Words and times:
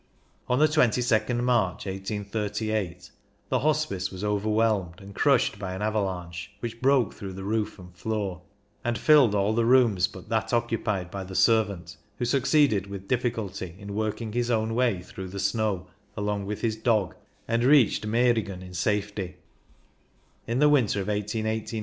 On 0.47 0.57
the 0.57 0.65
22nd 0.67 1.41
March, 1.43 1.85
1838, 1.85 3.11
the 3.49 3.59
Hospice 3.59 4.09
was 4.09 4.23
over 4.23 4.49
whelmed 4.49 4.99
and 4.99 5.13
crushed 5.13 5.59
by 5.59 5.75
an 5.75 5.83
avalanche, 5.83 6.49
which 6.59 6.81
broke 6.81 7.13
through 7.13 7.33
the 7.33 7.43
roof 7.43 7.77
and 7.77 7.95
floor, 7.95 8.41
and 8.83 8.97
filled 8.97 9.35
all 9.35 9.53
the 9.53 9.63
rooms 9.63 10.07
but 10.07 10.27
that 10.29 10.53
occupied 10.53 11.11
by 11.11 11.23
the 11.23 11.35
servant, 11.35 11.97
who 12.17 12.25
succeeded 12.25 12.87
with 12.87 13.07
diffi 13.07 13.31
culty 13.31 13.77
in 13.77 13.93
working 13.93 14.31
his 14.33 14.49
own 14.49 14.73
way 14.73 15.03
through 15.03 15.27
the 15.27 15.39
snow, 15.39 15.85
along 16.17 16.47
with 16.47 16.61
his 16.61 16.75
dog, 16.75 17.13
and 17.47 17.63
reached 17.63 18.01
THE 18.01 18.07
GRIMSEL 18.07 18.25
137 18.25 19.35
Meiringen 20.57 21.27
in 21.27 21.53
safety. 21.53 21.77